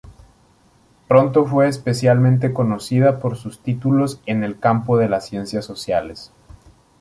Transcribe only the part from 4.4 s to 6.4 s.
el campo de las ciencias sociales.